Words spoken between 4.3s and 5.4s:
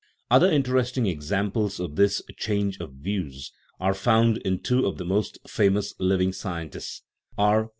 in two of the most